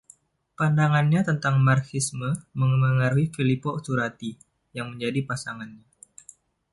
[0.59, 4.31] Pandangannya tentang Marxisme memengaruhi Filippo Turati,
[4.77, 5.85] yang menjadi pasangannya.